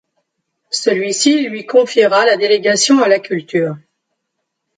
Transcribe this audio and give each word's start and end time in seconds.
Celui-ci 0.71 1.47
lui 1.47 1.67
confiera 1.67 2.25
la 2.25 2.35
délégation 2.35 3.03
à 3.03 3.07
la 3.07 3.19
culture. 3.19 3.77